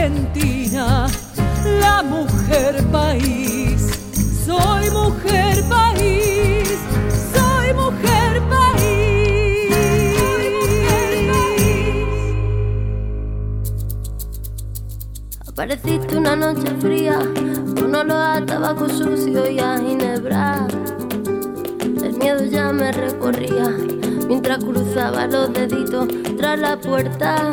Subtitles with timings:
[0.00, 1.06] Argentina,
[1.78, 4.00] la mujer país.
[4.46, 6.78] Soy mujer país,
[7.34, 9.74] soy mujer país.
[15.46, 17.18] Apareciste una noche fría,
[17.78, 20.66] con olor a tabaco sucio y a ginebra.
[22.02, 23.68] El miedo ya me recorría
[24.26, 26.08] mientras cruzaba los deditos
[26.38, 27.52] tras la puerta.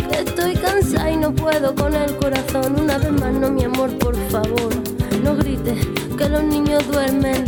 [0.21, 2.79] estoy cansada y no puedo con el corazón.
[2.79, 4.69] Una vez más, no, mi amor, por favor,
[5.23, 5.85] no grites
[6.17, 7.45] que los niños duermen.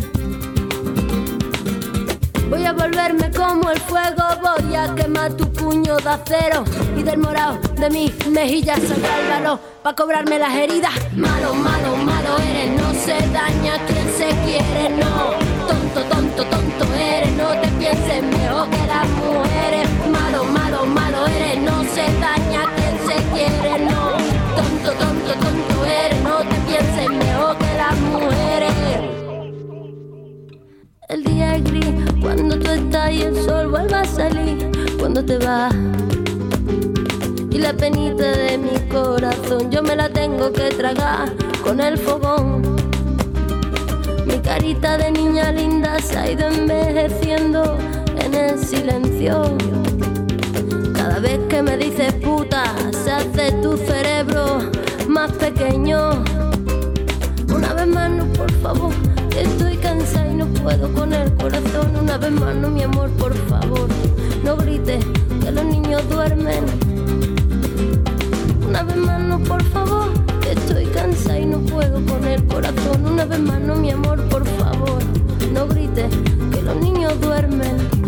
[2.49, 6.63] Voy a volverme como el fuego, voy a quemar tu puño de acero
[6.95, 10.93] y del morado de mi mejilla sacar el valor para cobrarme las heridas.
[11.15, 15.33] Malo, malo, malo eres, no se daña quien se quiere, no.
[15.67, 19.89] Tonto, tonto, tonto eres, no te pienses mejor que las mujeres.
[20.11, 22.42] Malo, malo, malo eres, no se daña
[23.07, 24.11] se quiere, no.
[24.55, 28.73] Tonto, tonto, tonto eres, no te pienses mejor que las mujeres.
[31.09, 35.37] El día es gris cuando tú estás y el sol vuelve a salir cuando te
[35.37, 35.73] vas.
[37.51, 42.61] Y la penita de mi corazón yo me la tengo que tragar con el fogón.
[44.25, 47.77] Mi carita de niña linda se ha ido envejeciendo
[48.17, 49.55] en el silencio.
[51.13, 54.71] Cada vez que me dices puta, se hace tu cerebro
[55.07, 56.23] más pequeño.
[57.55, 58.91] Una vez más, no, por favor,
[59.37, 61.95] estoy cansada y no puedo con el corazón.
[62.01, 63.87] Una vez más, no, mi amor, por favor,
[64.43, 65.05] no grites
[65.43, 66.65] que los niños duermen.
[68.67, 70.11] Una vez más, no, por favor,
[70.49, 73.05] estoy cansada y no puedo con el corazón.
[73.05, 75.03] Una vez más, no, mi amor, por favor,
[75.51, 76.11] no grites
[76.51, 78.02] que los niños duermen.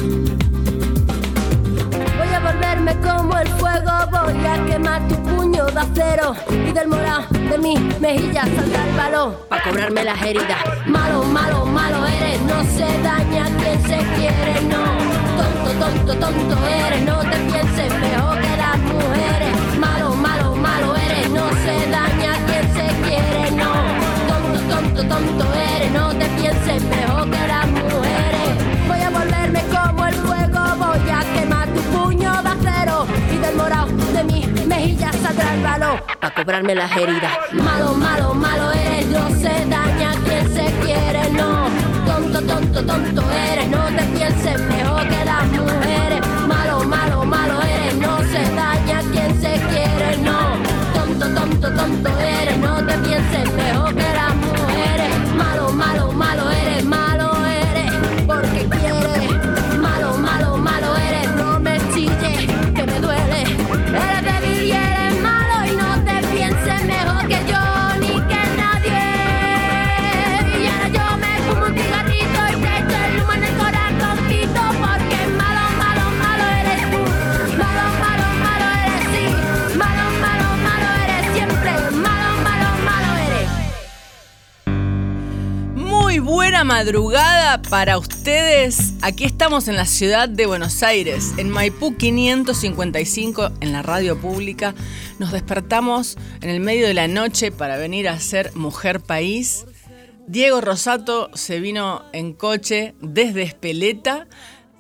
[2.86, 7.58] Volverme como el fuego, voy a quemar tu puño de acero y del morado de
[7.58, 10.60] mi mejilla saldrá el valor para cobrarme las heridas.
[10.86, 14.84] Malo, malo, malo eres, no se daña quien se quiere, no.
[15.36, 19.80] Tonto, tonto, tonto eres, no te pienses mejor que las mujeres.
[19.80, 23.74] Malo, malo, malo eres, no se daña quien se quiere, no.
[24.28, 28.88] Tonto, tonto, tonto eres, no te pienses mejor que las mujeres.
[28.88, 30.45] Voy a volverme como el fuego,
[36.36, 37.32] cobrarme las heridas.
[37.54, 41.70] Malo, malo, malo eres, no se daña quien se quiere, no.
[42.06, 46.22] Tonto, tonto, tonto eres, no te pienses mejor que las mujeres.
[46.48, 50.58] Malo, malo, malo eres, no se daña quien se quiere, no.
[50.94, 52.35] Tonto, tonto, tonto eres,
[86.66, 88.96] madrugada para ustedes.
[89.04, 94.74] Aquí estamos en la ciudad de Buenos Aires, en Maipú 555, en la radio pública.
[95.20, 99.66] Nos despertamos en el medio de la noche para venir a ser Mujer País.
[100.26, 104.28] Diego Rosato se vino en coche desde Espeleta.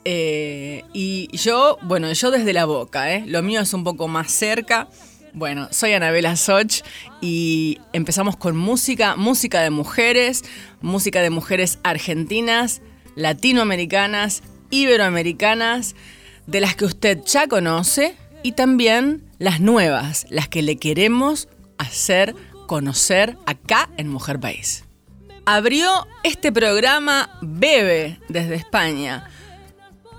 [0.05, 3.23] eh, y yo, bueno, yo desde la boca, ¿eh?
[3.27, 4.87] lo mío es un poco más cerca.
[5.35, 6.81] Bueno, soy Anabela Soch
[7.19, 10.45] y empezamos con música, música de mujeres,
[10.79, 12.81] música de mujeres argentinas,
[13.15, 15.93] latinoamericanas, iberoamericanas,
[16.47, 22.33] de las que usted ya conoce y también las nuevas, las que le queremos hacer
[22.65, 24.85] conocer acá en Mujer País.
[25.45, 29.29] Abrió este programa Bebe desde España.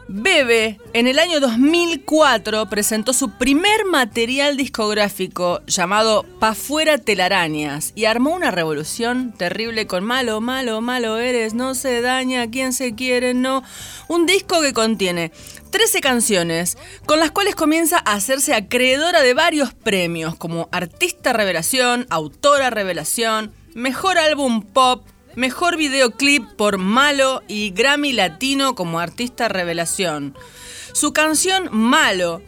[0.08, 8.04] Bebe en el año 2004 presentó su primer material discográfico llamado Pa' fuera telarañas y
[8.04, 13.34] armó una revolución terrible con Malo, malo, malo eres, no se daña, quien se quiere,
[13.34, 13.64] no.
[14.06, 15.32] Un disco que contiene
[15.70, 22.06] 13 canciones con las cuales comienza a hacerse acreedora de varios premios como Artista Revelación,
[22.10, 25.06] Autora Revelación, Mejor álbum pop,
[25.36, 30.34] mejor videoclip por Malo y Grammy Latino como artista revelación.
[30.92, 32.42] Su canción Malo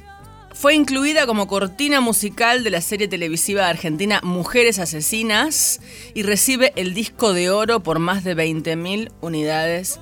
[0.55, 5.81] fue incluida como cortina musical de la serie televisiva argentina Mujeres Asesinas
[6.15, 10.01] y recibe el disco de oro por más de 20.000 unidades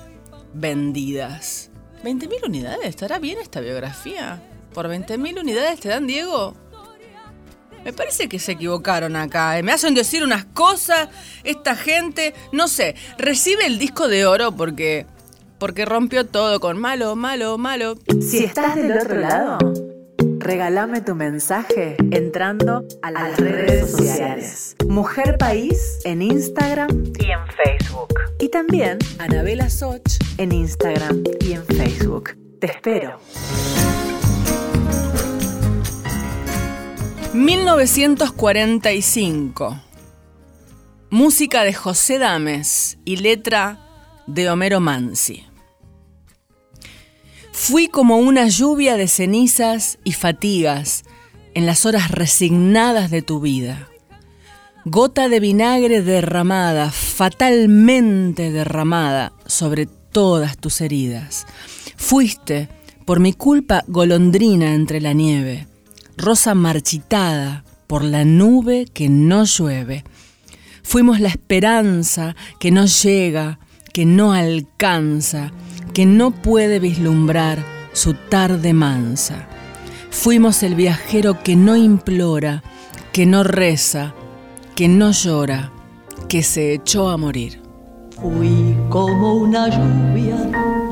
[0.54, 1.70] vendidas.
[2.04, 2.86] ¿20.000 unidades?
[2.86, 4.42] ¿Estará bien esta biografía?
[4.72, 6.54] ¿Por 20.000 unidades te dan, Diego?
[7.86, 9.56] Me parece que se equivocaron acá.
[9.56, 9.62] ¿eh?
[9.62, 11.08] Me hacen decir unas cosas.
[11.44, 15.06] Esta gente, no sé, recibe el disco de oro porque,
[15.60, 17.94] porque rompió todo con malo, malo, malo.
[18.20, 19.58] Si estás del otro lado
[20.38, 24.76] Regálame tu mensaje entrando a las, redes, sociales.
[24.88, 26.88] Mujer País en Instagram
[27.20, 28.14] y en Facebook.
[28.40, 32.36] Y también Anabela Soch en Instagram y en Facebook.
[32.60, 33.20] Te espero.
[37.36, 39.80] 1945.
[41.10, 43.78] Música de José Dames y letra
[44.26, 45.44] de Homero Mansi.
[47.52, 51.04] Fui como una lluvia de cenizas y fatigas
[51.54, 53.90] en las horas resignadas de tu vida.
[54.86, 61.46] Gota de vinagre derramada, fatalmente derramada sobre todas tus heridas.
[61.96, 62.70] Fuiste,
[63.04, 65.66] por mi culpa, golondrina entre la nieve,
[66.16, 70.04] rosa marchitada por la nube que no llueve.
[70.82, 73.58] Fuimos la esperanza que no llega,
[73.92, 75.52] que no alcanza,
[75.92, 79.48] que no puede vislumbrar su tarde mansa.
[80.10, 82.62] Fuimos el viajero que no implora,
[83.12, 84.14] que no reza,
[84.74, 85.72] que no llora,
[86.28, 87.60] que se echó a morir.
[88.20, 90.36] Fui como una lluvia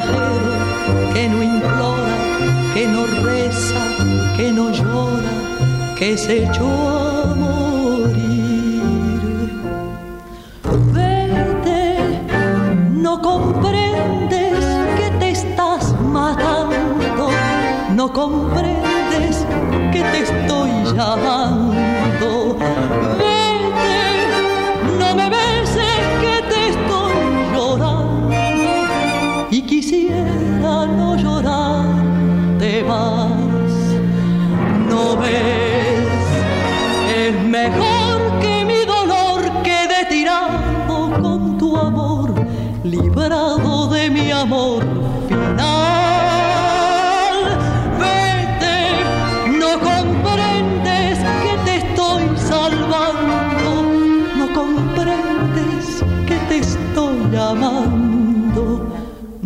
[0.00, 2.16] que no implora,
[2.72, 3.74] que no reza,
[4.36, 5.30] que no llora,
[5.98, 8.82] que se echó a morir.
[10.94, 11.98] Vete,
[12.90, 14.64] no comprendes
[14.96, 17.28] que te estás matando,
[17.94, 19.46] no comprendes
[19.92, 21.91] que te estoy llamando.
[30.86, 31.84] No llorar
[32.58, 33.72] te vas.
[34.88, 36.22] No ves,
[37.24, 42.34] es mejor que mi dolor quede tirado con tu amor,
[42.84, 45.01] librado de mi amor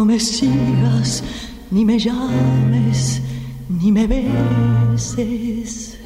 [0.00, 1.22] No me sigas,
[1.70, 3.20] ni me llames,
[3.68, 5.98] ni me beses,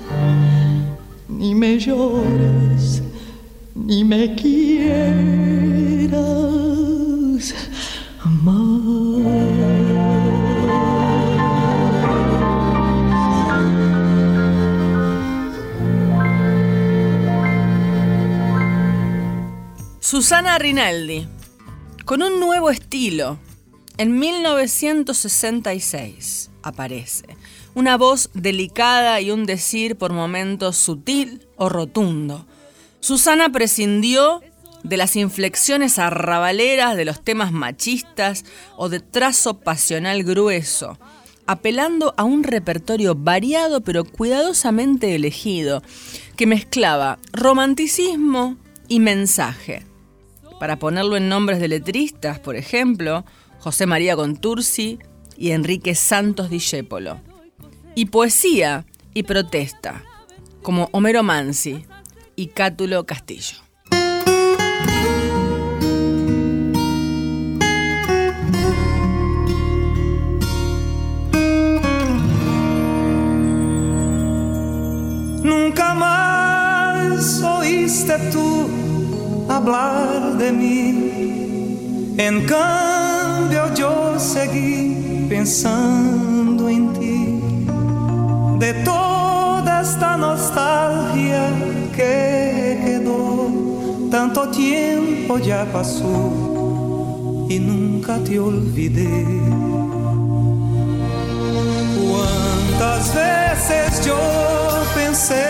[1.28, 3.04] ni me llores,
[3.76, 4.64] ni me quieras
[20.00, 21.28] Susana Rinaldi,
[22.04, 23.43] con un nuevo estilo.
[23.96, 27.36] En 1966 aparece
[27.76, 32.44] una voz delicada y un decir por momentos sutil o rotundo.
[32.98, 34.40] Susana prescindió
[34.82, 38.44] de las inflexiones arrabaleras de los temas machistas
[38.76, 40.98] o de trazo pasional grueso,
[41.46, 45.84] apelando a un repertorio variado pero cuidadosamente elegido,
[46.36, 48.56] que mezclaba romanticismo
[48.88, 49.86] y mensaje.
[50.58, 53.24] Para ponerlo en nombres de letristas, por ejemplo,
[53.64, 54.99] José María Contursi
[55.38, 57.23] y Enrique Santos Discépolo.
[57.94, 60.04] Y poesía y protesta,
[60.62, 61.87] como Homero Mansi
[62.37, 63.56] y Cátulo Castillo.
[75.42, 78.68] Nunca más oíste tú
[79.49, 82.14] hablar de mí.
[82.18, 82.44] En
[83.74, 87.40] yo seguí pensando en ti.
[88.58, 91.50] De toda esta nostalgia
[91.94, 93.48] que quedó,
[94.10, 99.24] tanto tiempo ya pasó y nunca te olvidé.
[102.00, 104.18] Cuántas veces yo
[104.94, 105.46] pensé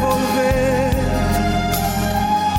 [0.00, 0.92] volver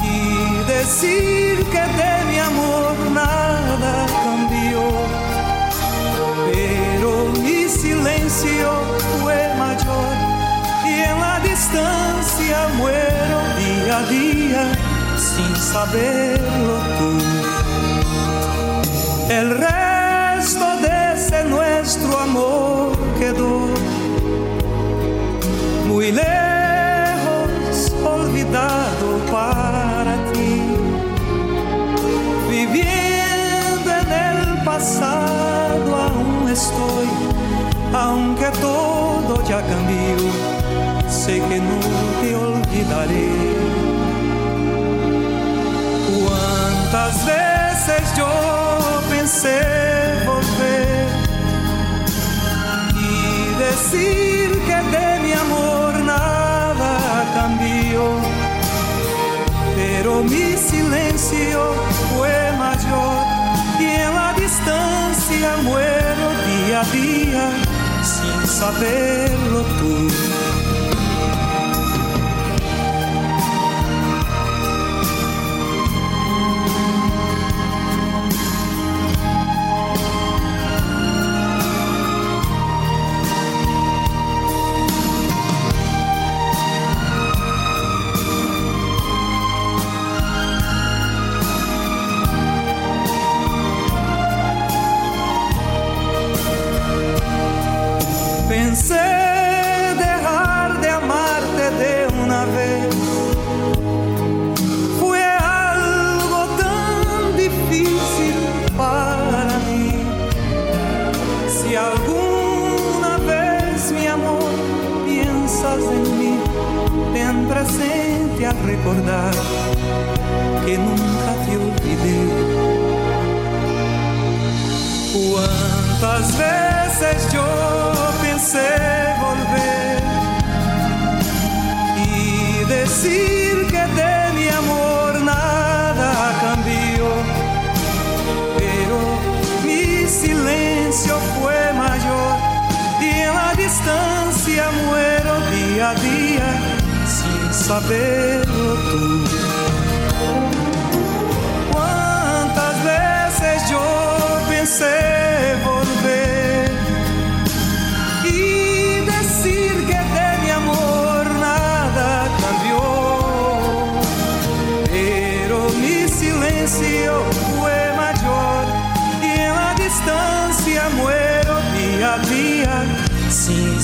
[0.04, 3.51] y decir que de mi amor nada
[7.92, 8.72] mi silencio
[9.22, 10.14] fue mayor
[10.86, 14.72] y en la distancia muero día a día
[15.18, 17.12] sin saberlo tú.
[19.30, 23.68] El resto de ese nuestro amor quedó
[25.88, 30.62] muy lejos, olvidado para ti.
[32.50, 37.31] Viviendo en el pasado aún estoy,
[37.94, 40.18] aunque todo ya cambió,
[41.10, 41.80] sé que no
[42.22, 43.30] te olvidaré.
[46.08, 48.28] Cuántas veces yo
[49.10, 49.60] pensé
[50.26, 51.08] volver
[52.96, 58.04] y decir que de mi amor nada cambió,
[59.76, 61.74] pero mi silencio
[62.16, 63.26] fue mayor
[63.80, 67.71] y en la distancia muero día a día
[68.52, 70.41] saberlo tú.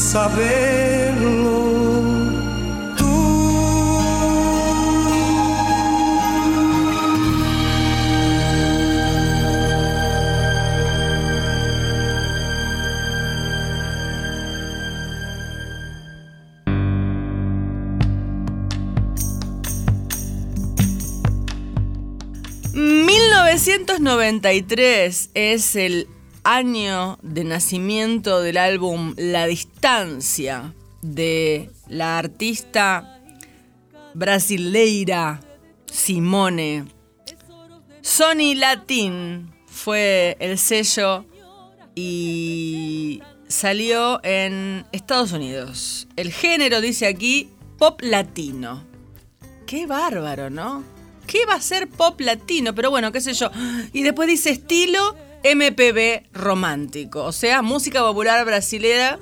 [0.07, 1.67] Saberlo.
[22.73, 26.07] Mm, 1993 es el
[26.47, 29.47] año de nacimiento del álbum La
[31.01, 33.19] de la artista
[34.13, 35.39] brasileira
[35.91, 36.85] Simone.
[38.01, 41.25] Sony Latin fue el sello
[41.95, 46.07] y salió en Estados Unidos.
[46.15, 48.83] El género dice aquí pop latino.
[49.65, 50.83] Qué bárbaro, ¿no?
[51.27, 52.73] ¿Qué va a ser pop latino?
[52.73, 53.51] Pero bueno, qué sé yo.
[53.93, 59.19] Y después dice estilo MPB romántico, o sea, música popular brasilera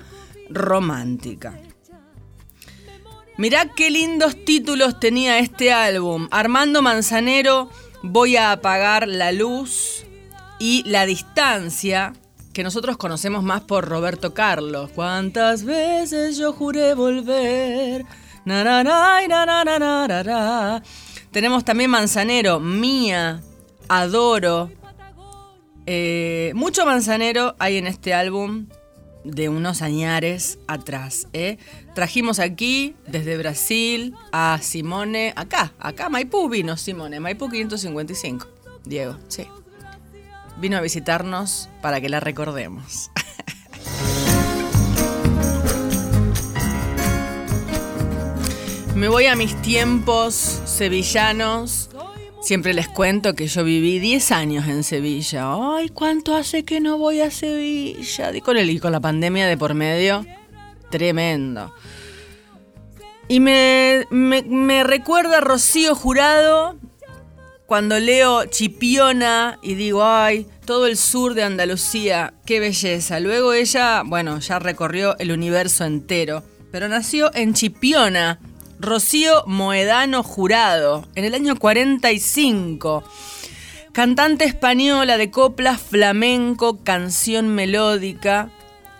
[0.49, 1.59] romántica.
[3.37, 6.27] Mirá qué lindos títulos tenía este álbum.
[6.31, 7.69] Armando Manzanero,
[8.07, 10.05] Voy a apagar la luz
[10.59, 12.13] y La distancia,
[12.53, 14.91] que nosotros conocemos más por Roberto Carlos.
[14.93, 18.05] ¿Cuántas veces yo juré volver?
[21.31, 23.41] Tenemos también Manzanero, Mía,
[23.89, 24.69] Adoro.
[25.87, 28.67] Eh, mucho Manzanero hay en este álbum
[29.25, 31.27] de unos añares atrás.
[31.33, 31.57] ¿eh?
[31.93, 38.47] Trajimos aquí, desde Brasil, a Simone, acá, acá, Maipú vino Simone, Maipú 555.
[38.85, 39.47] Diego, sí.
[40.57, 43.11] Vino a visitarnos para que la recordemos.
[48.95, 51.89] Me voy a mis tiempos sevillanos
[52.45, 55.47] Siempre les cuento que yo viví 10 años en Sevilla.
[55.77, 58.35] Ay, ¿cuánto hace que no voy a Sevilla?
[58.35, 60.23] Y con, el, con la pandemia de por medio,
[60.91, 61.73] tremendo.
[63.27, 66.77] Y me, me, recuerda Rocío Jurado
[67.65, 73.19] cuando leo Chipiona y digo, ay, todo el sur de Andalucía, qué belleza.
[73.19, 78.39] Luego ella, bueno, ya recorrió el universo entero, pero nació en Chipiona,
[78.85, 83.03] Rocío Moedano Jurado, en el año 45.
[83.91, 88.51] Cantante española de coplas, flamenco, canción melódica.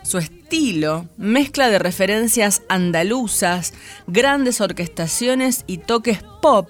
[0.02, 3.74] Su estilo, mezcla de referencias andaluzas,
[4.08, 6.68] grandes orquestaciones y toques pop,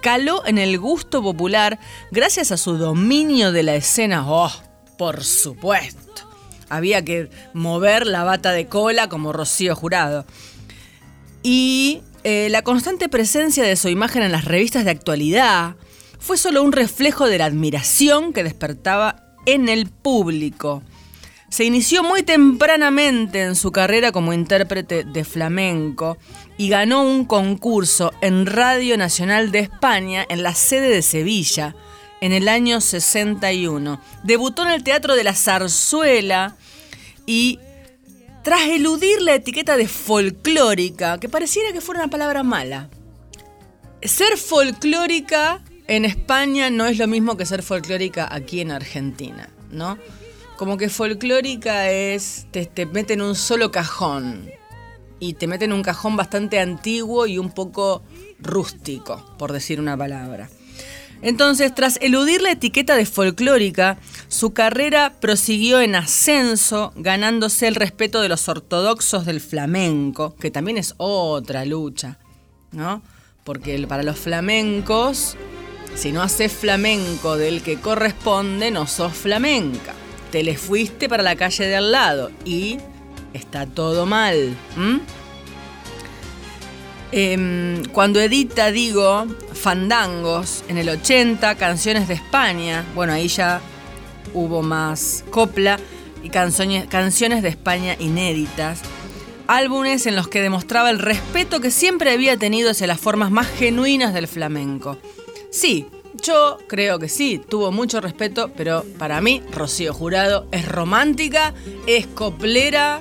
[0.00, 1.80] caló en el gusto popular
[2.12, 4.24] gracias a su dominio de la escena.
[4.30, 4.52] ¡Oh,
[4.96, 6.22] por supuesto!
[6.68, 10.24] Había que mover la bata de cola como Rocío Jurado.
[11.42, 15.76] Y eh, la constante presencia de su imagen en las revistas de actualidad
[16.18, 20.82] fue solo un reflejo de la admiración que despertaba en el público.
[21.48, 26.18] Se inició muy tempranamente en su carrera como intérprete de flamenco
[26.58, 31.74] y ganó un concurso en Radio Nacional de España en la sede de Sevilla
[32.20, 34.00] en el año 61.
[34.24, 36.56] Debutó en el Teatro de la Zarzuela
[37.26, 37.58] y
[38.48, 42.88] tras eludir la etiqueta de folclórica, que pareciera que fuera una palabra mala.
[44.00, 49.98] Ser folclórica en España no es lo mismo que ser folclórica aquí en Argentina, ¿no?
[50.56, 54.50] Como que folclórica es, te, te mete en un solo cajón
[55.20, 58.02] y te mete en un cajón bastante antiguo y un poco
[58.38, 60.48] rústico, por decir una palabra.
[61.22, 68.20] Entonces, tras eludir la etiqueta de folclórica, su carrera prosiguió en ascenso, ganándose el respeto
[68.20, 72.18] de los ortodoxos del flamenco, que también es otra lucha,
[72.70, 73.02] ¿no?
[73.44, 75.36] Porque para los flamencos,
[75.94, 79.94] si no haces flamenco del que corresponde, no sos flamenca.
[80.30, 82.78] Te le fuiste para la calle de al lado y
[83.32, 84.54] está todo mal.
[87.10, 93.60] Em, cuando edita, digo, Fandangos en el 80, Canciones de España, bueno, ahí ya
[94.34, 95.78] hubo más copla
[96.22, 98.80] y canciones, canciones de España inéditas.
[99.46, 103.46] Álbumes en los que demostraba el respeto que siempre había tenido hacia las formas más
[103.46, 104.98] genuinas del flamenco.
[105.50, 105.86] Sí,
[106.22, 111.54] yo creo que sí, tuvo mucho respeto, pero para mí Rocío Jurado es romántica,
[111.86, 113.00] es coplera,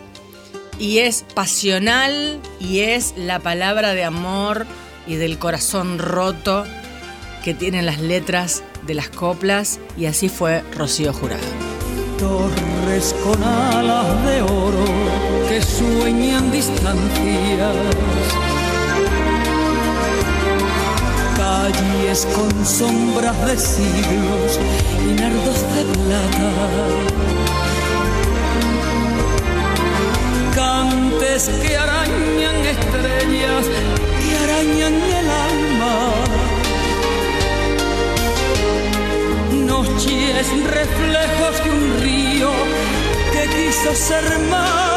[0.80, 4.66] y es pasional y es la palabra de amor
[5.06, 6.66] y del corazón roto
[7.44, 11.44] que tienen las letras de las coplas y así fue Rocío Jurado.
[12.20, 14.86] Torres con alas de oro
[15.48, 17.76] que sueñan distancias.
[21.38, 24.60] Calles con sombras de siglos
[25.08, 27.47] y nardos de plata
[30.58, 33.66] que arañan estrellas
[34.26, 35.96] y arañan el alma.
[39.68, 40.48] Noches
[40.80, 42.50] reflejos de un río
[43.34, 44.97] que quiso ser más.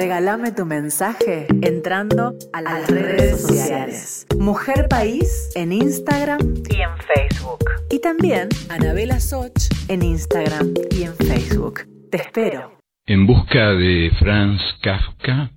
[0.00, 4.26] regálame tu mensaje entrando a las redes sociales.
[4.38, 7.58] Mujer País en Instagram y en Facebook.
[7.90, 9.52] Y también Anabela Soch.
[9.88, 11.80] en Instagram y en Facebook.
[12.10, 12.78] Te espero.
[13.04, 15.50] En busca de Franz Kafka,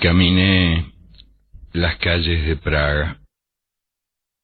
[0.00, 0.94] caminé
[1.74, 3.18] las calles de Praga.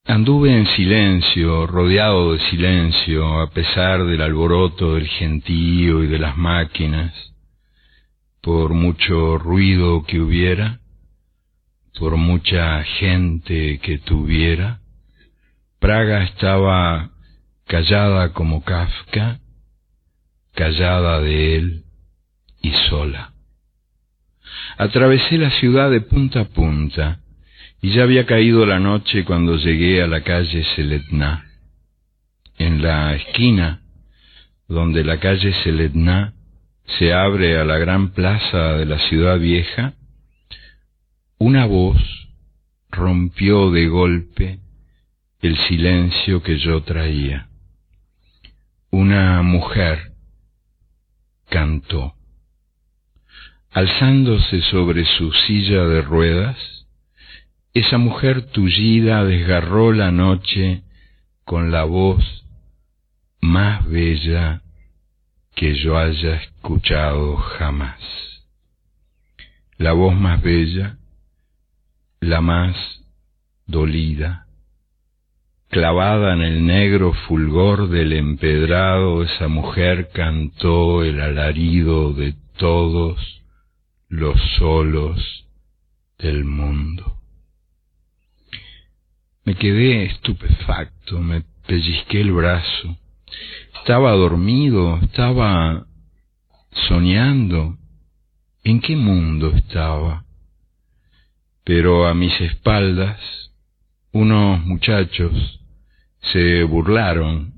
[0.05, 6.37] Anduve en silencio, rodeado de silencio, a pesar del alboroto del gentío y de las
[6.37, 7.32] máquinas,
[8.43, 10.81] por mucho ruido que hubiera,
[11.99, 14.81] por mucha gente que tuviera.
[15.79, 17.11] Praga estaba
[17.67, 19.39] callada como Kafka,
[20.55, 21.85] callada de él
[22.63, 23.33] y sola.
[24.77, 27.21] Atravesé la ciudad de punta a punta
[27.81, 31.47] y ya había caído la noche cuando llegué a la calle Seletná.
[32.59, 33.83] En la esquina
[34.69, 36.35] donde la calle Seletná
[36.87, 39.95] se abre a la gran plaza de la ciudad vieja,
[41.39, 41.99] una voz
[42.91, 44.61] rompió de golpe
[45.41, 47.49] el silencio que yo traía.
[48.91, 50.13] Una mujer
[51.49, 52.15] cantó.
[53.71, 56.59] Alzándose sobre su silla de ruedas,
[57.75, 60.83] esa mujer tullida desgarró la noche
[61.45, 62.45] con la voz
[63.41, 64.63] más bella
[65.55, 68.01] que yo haya escuchado jamás.
[69.79, 70.99] La voz más bella,
[72.21, 72.77] la más
[73.67, 74.47] dolida,
[75.69, 83.43] clavada en el negro fulgor del empedrado, esa mujer cantó el alarido de todos
[84.09, 85.47] los solos
[86.19, 87.17] del mundo.
[89.45, 92.97] Me quedé estupefacto, me pellizqué el brazo.
[93.75, 95.87] Estaba dormido, estaba
[96.89, 97.77] soñando.
[98.65, 100.25] ¿En qué mundo estaba?
[101.65, 103.19] Pero a mis espaldas,
[104.13, 105.61] unos muchachos
[106.33, 107.55] se burlaron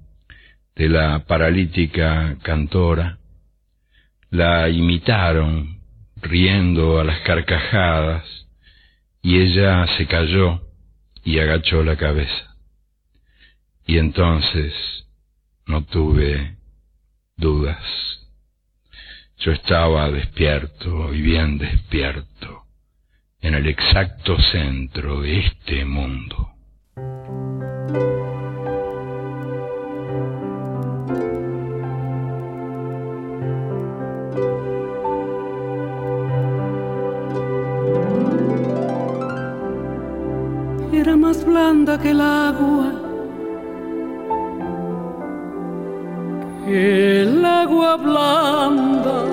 [0.75, 3.19] de la paralítica cantora,
[4.31, 5.81] la imitaron
[6.17, 8.25] riendo a las carcajadas,
[9.23, 10.63] y ella se cayó
[11.25, 12.57] y agachó la cabeza.
[13.87, 14.73] Y entonces
[15.66, 16.57] no tuve
[17.37, 17.83] dudas.
[19.38, 22.64] Yo estaba despierto y bien despierto
[23.40, 26.55] en el exacto centro de este mundo.
[41.05, 43.04] era más blanda que el agua,
[46.66, 49.24] el agua blanda,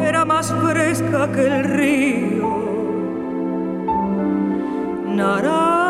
[0.00, 2.48] era más fresca que el río,
[5.06, 5.83] naranjo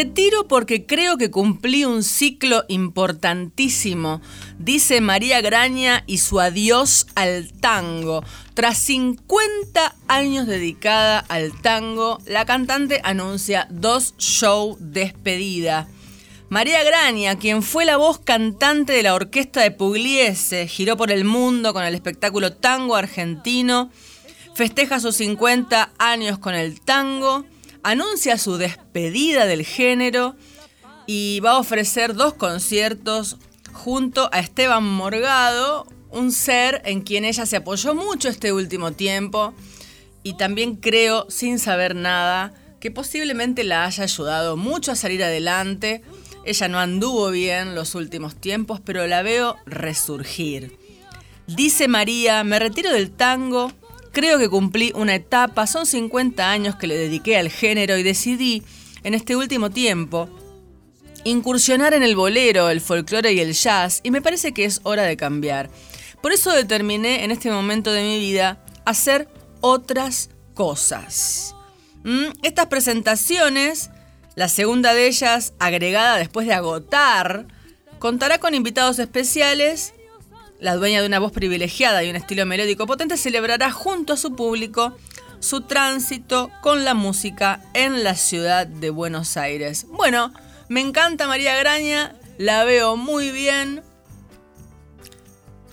[0.00, 4.22] retiro porque creo que cumplí un ciclo importantísimo,
[4.58, 8.24] dice María Graña y su adiós al tango.
[8.54, 15.86] Tras 50 años dedicada al tango, la cantante anuncia dos show despedida.
[16.48, 21.24] María Graña, quien fue la voz cantante de la orquesta de Pugliese, giró por el
[21.26, 23.90] mundo con el espectáculo Tango Argentino,
[24.54, 27.44] festeja sus 50 años con el tango,
[27.82, 30.36] anuncia su despedida del género
[31.06, 33.38] y va a ofrecer dos conciertos
[33.72, 39.54] junto a Esteban Morgado, un ser en quien ella se apoyó mucho este último tiempo
[40.22, 46.02] y también creo, sin saber nada, que posiblemente la haya ayudado mucho a salir adelante.
[46.44, 50.78] Ella no anduvo bien los últimos tiempos, pero la veo resurgir.
[51.46, 53.72] Dice María, me retiro del tango,
[54.12, 58.62] creo que cumplí una etapa, son 50 años que le dediqué al género y decidí,
[59.02, 60.28] en este último tiempo,
[61.24, 65.04] incursionar en el bolero, el folclore y el jazz, y me parece que es hora
[65.04, 65.70] de cambiar.
[66.22, 69.28] Por eso determiné en este momento de mi vida hacer
[69.60, 71.54] otras cosas.
[72.04, 72.32] ¿Mm?
[72.42, 73.90] Estas presentaciones,
[74.34, 77.46] la segunda de ellas, agregada después de agotar,
[77.98, 79.94] contará con invitados especiales.
[80.60, 84.36] La dueña de una voz privilegiada y un estilo melódico potente celebrará junto a su
[84.36, 84.94] público
[85.40, 89.86] su tránsito con la música en la ciudad de Buenos Aires.
[89.88, 90.34] Bueno,
[90.68, 93.82] me encanta María Graña, la veo muy bien.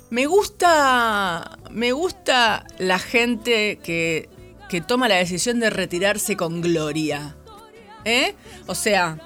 [0.10, 4.30] Me gusta, me gusta la gente que,
[4.69, 7.36] que toma la decisión de retirarse con gloria.
[8.06, 8.36] ¿Eh?
[8.67, 9.19] O sea,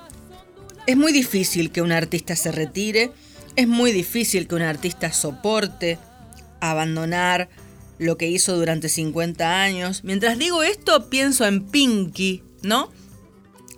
[0.88, 3.12] es muy difícil que un artista se retire,
[3.56, 5.98] es muy difícil que un artista soporte
[6.60, 7.50] abandonar
[7.98, 10.04] lo que hizo durante 50 años.
[10.04, 12.92] Mientras digo esto, pienso en Pinky, ¿no?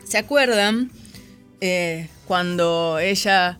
[0.06, 0.92] ¿Se acuerdan?
[1.60, 3.60] Eh, cuando ella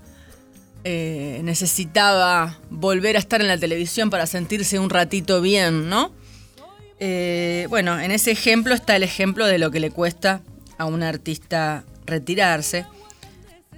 [0.84, 6.14] eh, necesitaba volver a estar en la televisión para sentirse un ratito bien, ¿no?
[7.00, 10.42] Eh, bueno, en ese ejemplo está el ejemplo de lo que le cuesta
[10.78, 12.86] a un artista retirarse.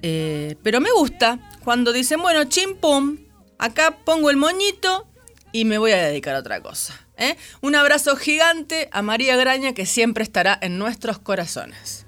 [0.02, 3.18] Pero me gusta cuando dicen, bueno, chim pum,
[3.58, 5.08] acá pongo el moñito
[5.52, 6.94] y me voy a dedicar a otra cosa.
[7.18, 7.36] ¿eh?
[7.62, 12.06] Un abrazo gigante a María Graña que siempre estará en nuestros corazones.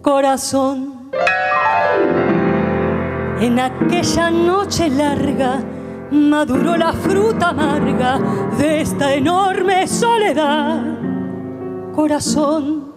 [0.00, 1.10] Corazón,
[3.40, 5.62] en aquella noche larga
[6.10, 8.18] maduró la fruta amarga
[8.56, 10.82] de esta enorme soledad.
[11.94, 12.94] Corazón,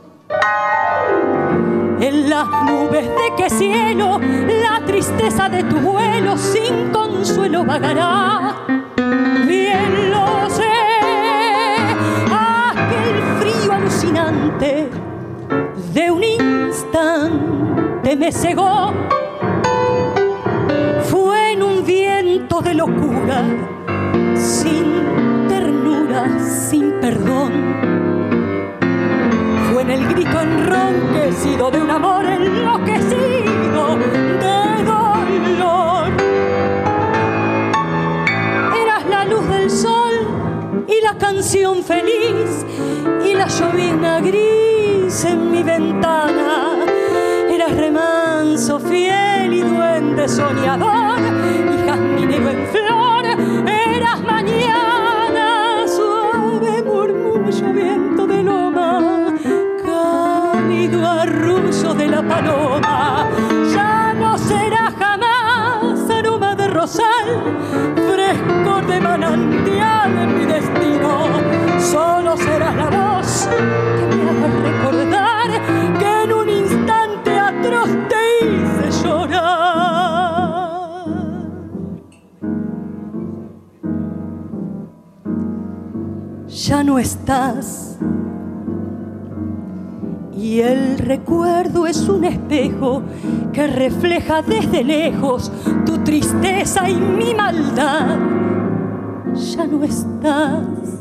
[2.01, 8.55] en las nubes de qué cielo la tristeza de tu vuelo sin consuelo vagará.
[9.47, 10.63] Bien lo sé,
[12.31, 14.89] aquel frío alucinante
[15.93, 18.91] de un instante me cegó
[22.63, 23.43] de locura,
[24.35, 28.10] sin ternura, sin perdón.
[29.81, 36.11] En el grito enronquecido de un amor enloquecido de dolor.
[38.79, 42.63] Eras la luz del sol y la canción feliz
[43.25, 46.85] y la llovizna gris en mi ventana.
[47.49, 51.19] Eras remanso fiel y duende soñador
[51.87, 53.25] jazminero en flor,
[53.67, 54.90] eras mañana,
[63.73, 67.27] ya no será jamás aroma de rosal,
[67.95, 71.27] fresco de manantial en mi destino,
[71.79, 73.49] solo serás la voz
[73.97, 75.49] que me haga recordar
[75.99, 79.71] que en un instante atroz te hice llorar.
[86.47, 87.90] ya no estás.
[90.51, 93.03] Y el recuerdo es un espejo
[93.53, 95.49] que refleja desde lejos
[95.85, 98.17] tu tristeza y mi maldad.
[99.33, 100.99] Ya no estás.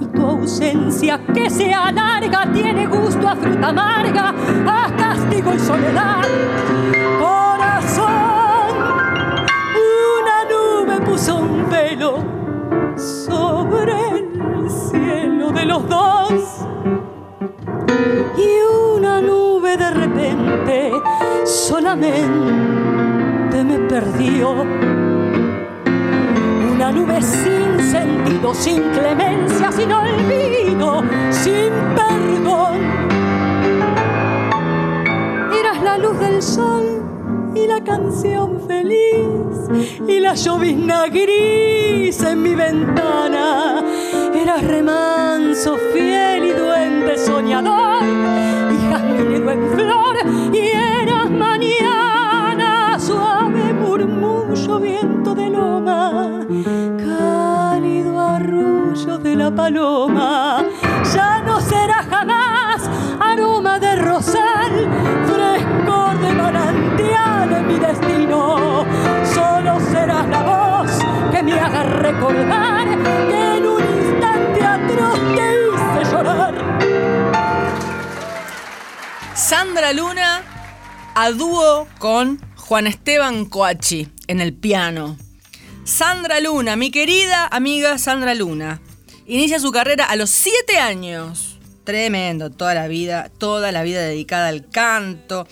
[0.00, 4.34] Y tu ausencia que se alarga tiene gusto a fruta amarga,
[4.66, 6.24] a castigo y soledad.
[7.20, 8.12] Corazón,
[10.18, 12.16] una nube puso un velo
[12.96, 16.66] sobre el cielo de los dos.
[21.44, 24.64] Solamente me perdió.
[26.72, 32.76] Una nube sin sentido, sin clemencia, sin olvido, sin perdón.
[35.52, 37.02] Eras la luz del sol
[37.54, 39.70] y la canción feliz
[40.06, 43.82] y la llovizna gris en mi ventana.
[44.34, 48.55] Eras remanso fiel y duende soñador
[49.50, 50.16] en flor
[50.52, 50.58] y
[51.02, 56.40] eras mañana suave murmullo viento de loma
[56.98, 60.64] cálido arrullo de la paloma.
[61.14, 62.88] Ya no será jamás
[63.20, 64.35] aroma de rosal
[79.48, 80.42] Sandra Luna
[81.14, 85.16] a dúo con Juan Esteban Coachi en el piano.
[85.84, 88.80] Sandra Luna, mi querida amiga Sandra Luna,
[89.24, 91.60] inicia su carrera a los 7 años.
[91.84, 95.46] Tremendo, toda la vida, toda la vida dedicada al canto,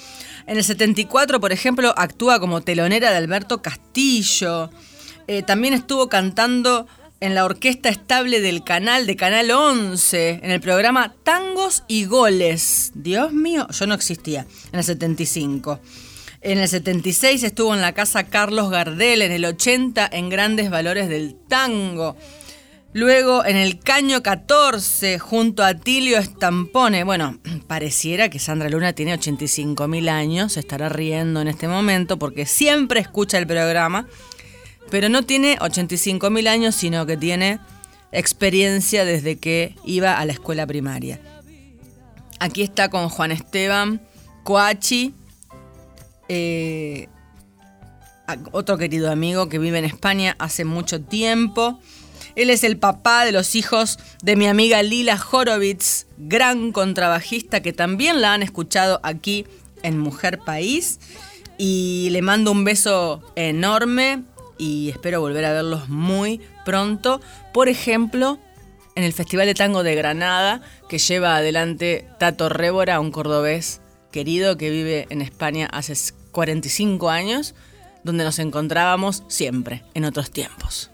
[0.49, 4.70] en el 74, por ejemplo, actúa como telonera de Alberto Castillo.
[5.28, 6.88] Eh, también estuvo cantando
[7.25, 12.93] en la orquesta estable del canal de Canal 11, en el programa Tangos y Goles.
[12.95, 15.81] Dios mío, yo no existía, en el 75.
[16.43, 21.09] En el 76 estuvo en la casa Carlos Gardel, en el 80 en Grandes Valores
[21.09, 22.14] del Tango.
[22.93, 27.05] Luego en el Caño 14, junto a Tilio Estampone.
[27.05, 32.45] Bueno, pareciera que Sandra Luna tiene 85 mil años, estará riendo en este momento porque
[32.45, 34.09] siempre escucha el programa,
[34.91, 37.61] pero no tiene 85 mil años, sino que tiene
[38.12, 41.20] experiencia desde que iba a la escuela primaria.
[42.39, 44.01] Aquí está con Juan Esteban
[44.45, 45.14] Coachi,
[46.28, 47.09] eh,
[48.53, 51.80] otro querido amigo que vive en España hace mucho tiempo.
[52.37, 57.72] Él es el papá de los hijos de mi amiga Lila Horowitz, gran contrabajista que
[57.72, 59.47] también la han escuchado aquí
[59.82, 60.99] en Mujer País.
[61.59, 64.24] Y le mando un beso enorme
[64.59, 67.21] y espero volver a verlos muy pronto.
[67.53, 68.39] Por ejemplo,
[68.95, 73.81] en el Festival de Tango de Granada, que lleva adelante Tato Révora, un cordobés
[74.13, 75.95] querido que vive en España hace
[76.31, 77.55] 45 años,
[78.05, 80.91] donde nos encontrábamos siempre, en otros tiempos.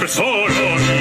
[0.00, 0.99] siempre solo.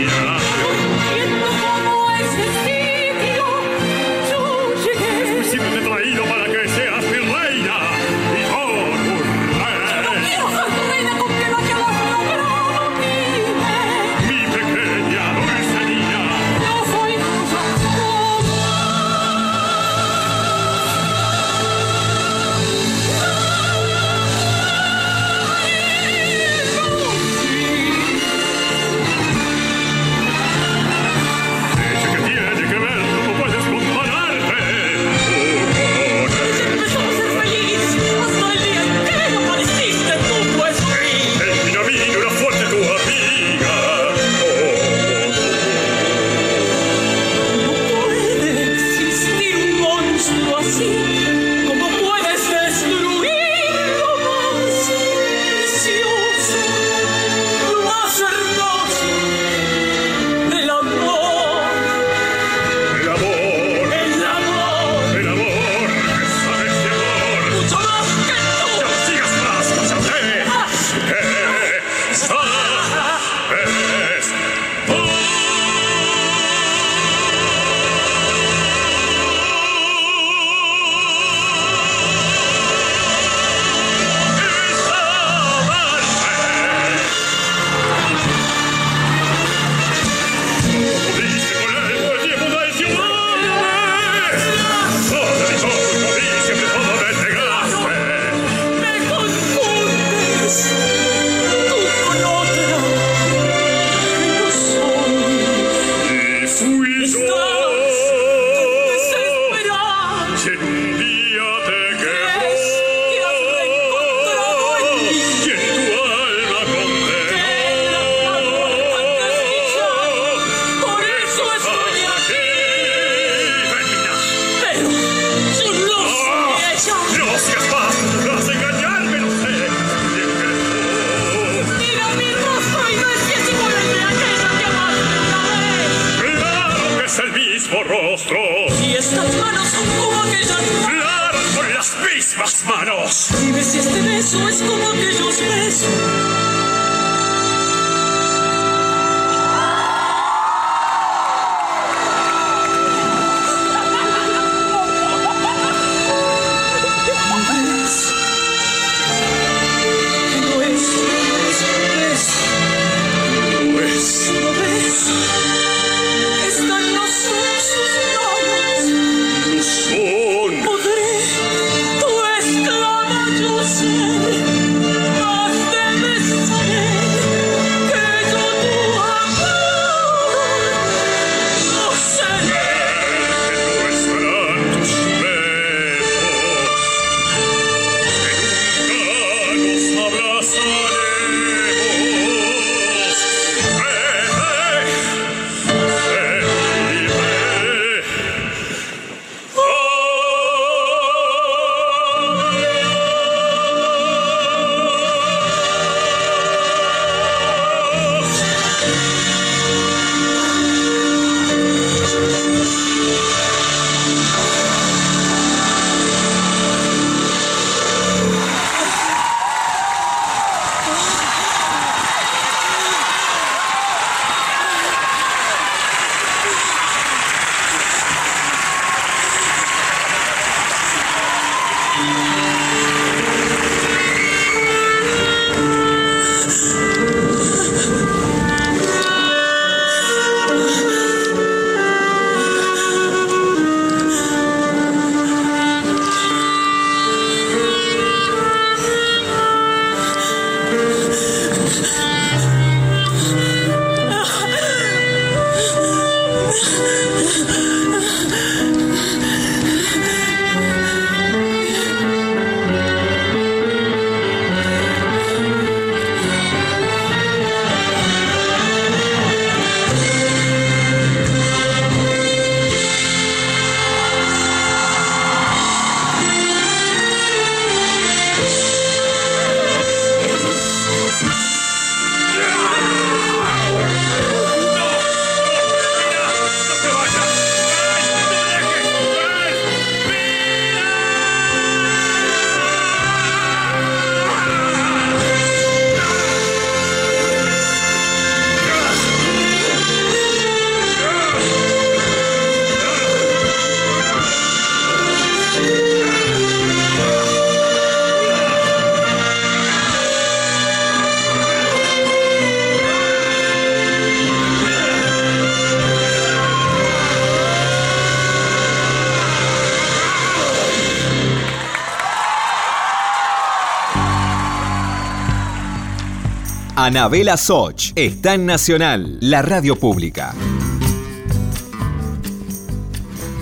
[326.90, 330.34] Anabela Soch está en Nacional, la radio pública.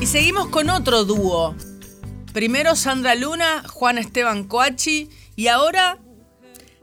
[0.02, 1.56] Y seguimos con otro dúo.
[2.34, 5.98] Primero Sandra Luna, Juan Esteban Coachi y ahora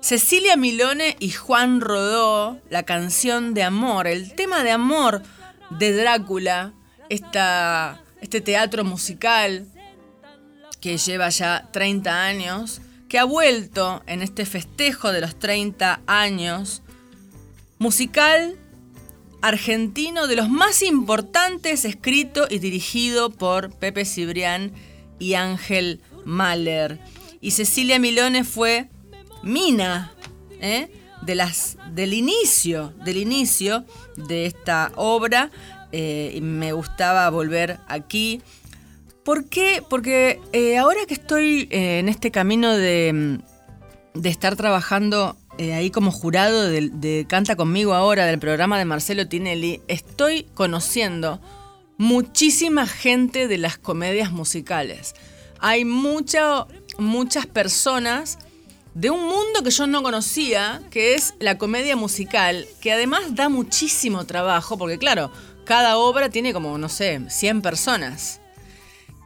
[0.01, 5.21] Cecilia Milone y Juan Rodó, la canción de amor, el tema de amor
[5.69, 6.73] de Drácula,
[7.11, 9.67] esta, este teatro musical
[10.81, 16.83] que lleva ya 30 años, que ha vuelto en este festejo de los 30 años,
[17.79, 18.57] musical
[19.45, 24.73] argentino de los más importantes, escrito y dirigido por Pepe Cibrián
[25.19, 26.99] y Ángel Mahler.
[27.43, 28.89] Y Cecilia Milone fue
[29.43, 30.15] Mina,
[30.61, 30.91] ¿eh?
[31.21, 33.85] de las, del inicio, del inicio
[34.17, 35.51] de esta obra.
[35.93, 38.41] Eh, me gustaba volver aquí.
[39.25, 39.83] ¿Por qué?
[39.89, 43.41] Porque eh, ahora que estoy en este camino de,
[44.15, 49.81] de estar trabajando ahí como jurado de, Canta conmigo ahora del programa de Marcelo Tinelli,
[49.89, 51.41] estoy conociendo
[51.97, 55.15] muchísima gente de las comedias musicales.
[55.61, 56.67] Hay mucha,
[56.99, 58.39] muchas personas
[58.95, 63.49] de un mundo que yo no conocía, que es la comedia musical, que además da
[63.49, 65.31] muchísimo trabajo, porque claro,
[65.65, 68.41] cada obra tiene como, no sé, 100 personas.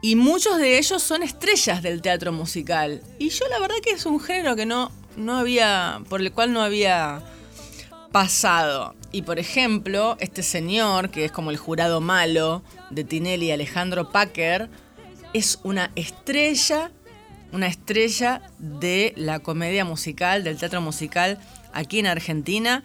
[0.00, 3.02] Y muchos de ellos son estrellas del teatro musical.
[3.18, 6.52] Y yo la verdad que es un género que no, no había, por el cual
[6.52, 7.22] no había
[8.12, 8.94] pasado.
[9.10, 14.68] Y por ejemplo, este señor, que es como el jurado malo de Tinelli, Alejandro Packer,
[15.34, 16.90] es una estrella
[17.52, 21.38] una estrella de la comedia musical, del teatro musical
[21.72, 22.82] aquí en Argentina.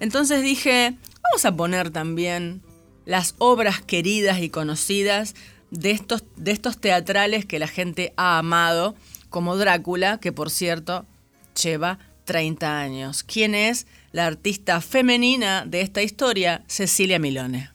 [0.00, 2.62] Entonces dije, vamos a poner también
[3.04, 5.34] las obras queridas y conocidas
[5.74, 8.94] de estos, de estos teatrales que la gente ha amado,
[9.28, 11.04] como Drácula, que por cierto
[11.60, 13.22] lleva 30 años.
[13.22, 16.62] ¿Quién es la artista femenina de esta historia?
[16.66, 17.70] Cecilia Milone.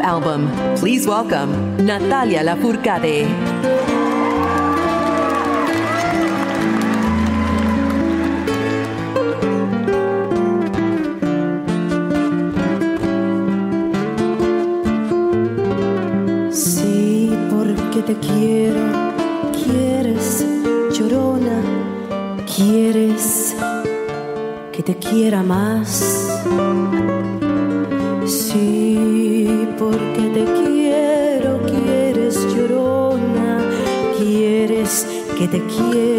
[0.00, 0.48] Album.
[0.76, 3.26] Please welcome Natalia Lafourcade.
[16.50, 18.80] Sí, porque te quiero,
[19.52, 20.46] quieres,
[20.92, 21.60] llorona,
[22.56, 23.56] quieres
[24.72, 26.24] que te quiera más
[29.78, 33.70] porque te quiero, quieres llorona,
[34.18, 35.06] quieres
[35.38, 36.13] que te quiera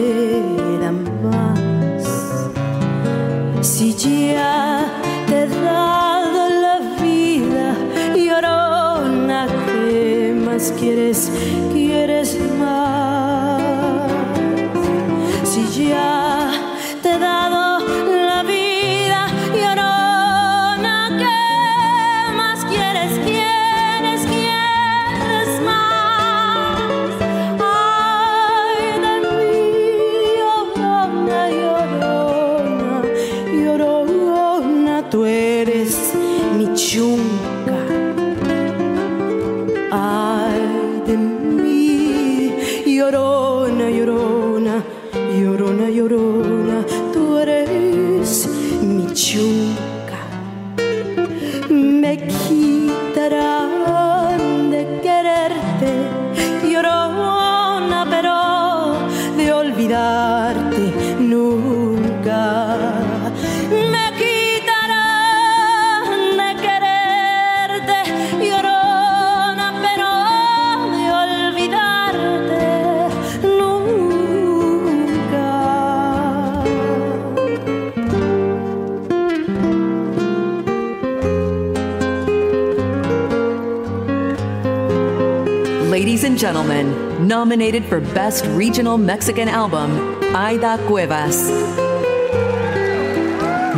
[86.84, 89.90] nominated for Best Regional Mexican Album,
[90.36, 91.50] Aida Cuevas.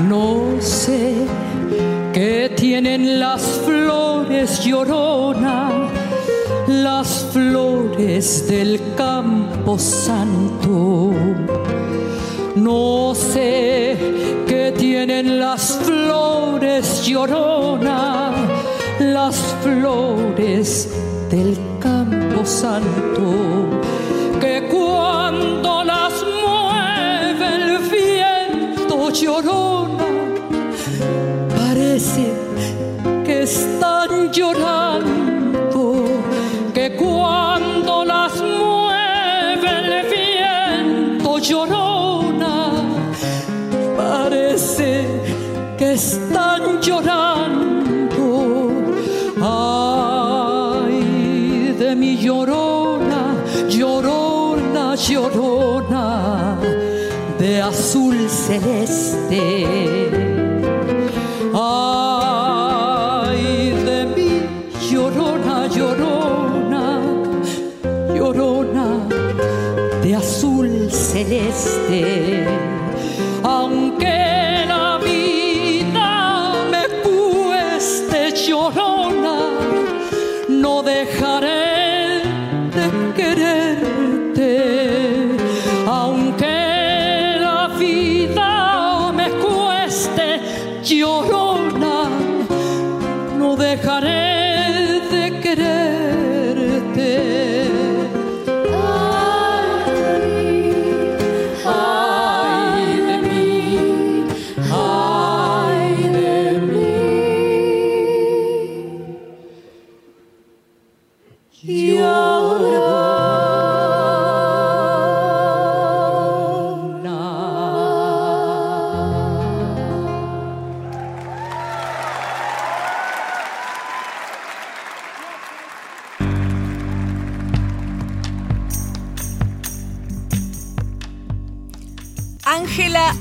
[0.10, 1.14] No sé
[2.14, 5.70] qué tienen las flores llorona,
[6.68, 11.12] las flores del campo santo.
[12.56, 13.95] No sé
[14.48, 18.32] qué tienen las flores llorona,
[19.00, 20.89] las flores
[21.30, 23.26] del campo santo.
[24.40, 30.06] Que cuando las mueve el viento llorona,
[31.56, 32.34] parece
[33.26, 33.97] que están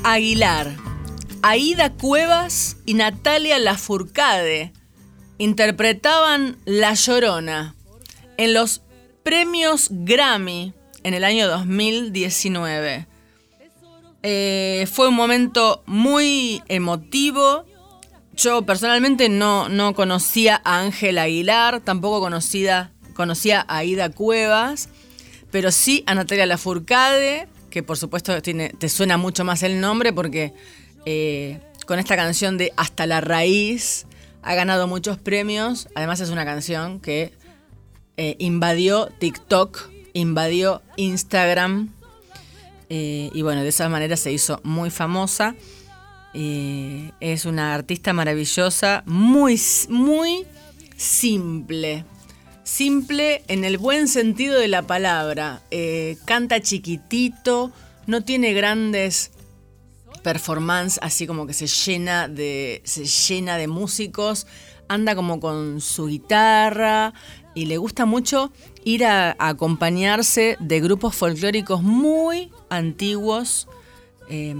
[0.09, 0.73] Aguilar,
[1.41, 4.71] Aida Cuevas y Natalia Lafourcade
[5.37, 7.75] interpretaban La Llorona
[8.37, 8.83] en los
[9.23, 13.05] premios Grammy en el año 2019.
[14.23, 17.65] Eh, fue un momento muy emotivo.
[18.33, 24.87] Yo personalmente no, no conocía a Ángela Aguilar, tampoco conocida, conocía a Aida Cuevas,
[25.51, 30.13] pero sí a Natalia Lafourcade, que por supuesto tiene, te suena mucho más el nombre
[30.13, 30.53] porque
[31.05, 34.05] eh, con esta canción de Hasta la Raíz
[34.41, 35.87] ha ganado muchos premios.
[35.95, 37.33] Además es una canción que
[38.17, 41.93] eh, invadió TikTok, invadió Instagram.
[42.89, 45.55] eh, y bueno, de esa manera se hizo muy famosa.
[46.33, 49.59] Es una artista maravillosa, muy,
[49.89, 50.45] muy
[50.95, 52.05] simple.
[52.67, 55.61] Simple en el buen sentido de la palabra.
[55.71, 57.71] Eh, canta chiquitito,
[58.07, 59.31] no tiene grandes
[60.21, 64.47] performance así como que se llena de se llena de músicos
[64.89, 67.13] anda como con su guitarra
[67.53, 68.51] y le gusta mucho
[68.83, 73.69] ir a, acompañarse de grupos folclóricos muy antiguos
[74.29, 74.53] eh,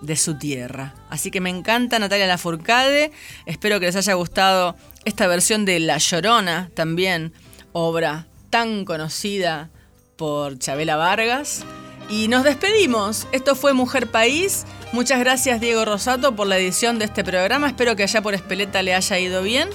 [0.00, 0.94] de su tierra.
[1.10, 3.10] Así que me encanta Natalia Lafourcade.
[3.46, 7.32] Espero que les haya gustado esta versión de La Llorona, también
[7.72, 9.70] obra tan conocida
[10.16, 11.64] por Chabela Vargas.
[12.08, 13.26] Y nos despedimos.
[13.32, 14.64] Esto fue Mujer País.
[14.92, 17.66] Muchas gracias Diego Rosato por la edición de este programa.
[17.66, 19.68] Espero que allá por Espeleta le haya ido bien.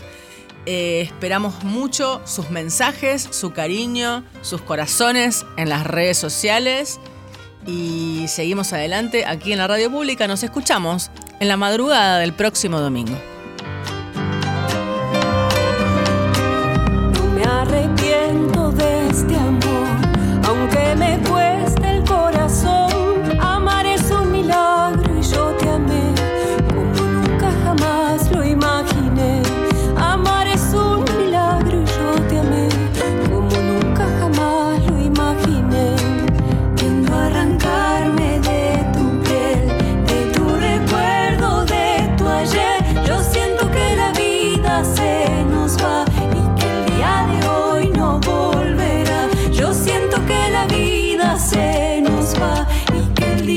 [0.65, 6.99] Eh, esperamos mucho sus mensajes, su cariño, sus corazones en las redes sociales.
[7.67, 10.27] Y seguimos adelante aquí en la radio pública.
[10.27, 13.32] Nos escuchamos en la madrugada del próximo domingo.
[17.61, 19.87] Arrepiento de este amor,
[20.47, 21.42] aunque me cueste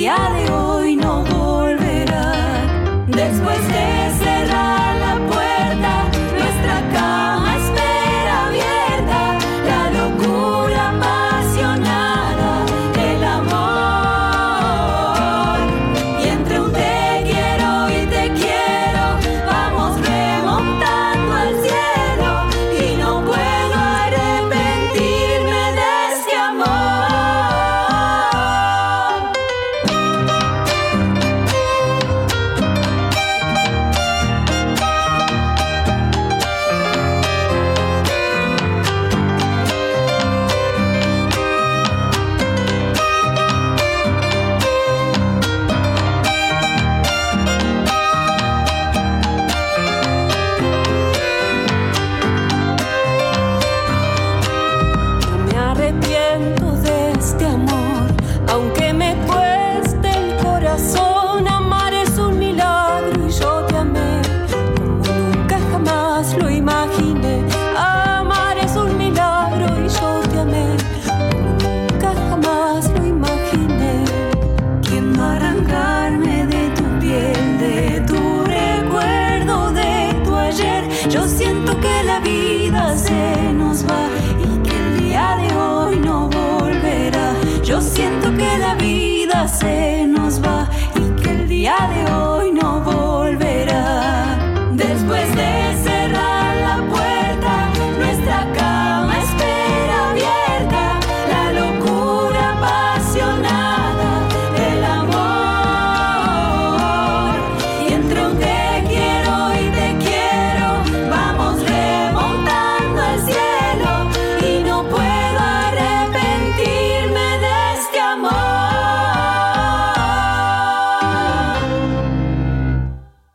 [0.06, 0.45] día de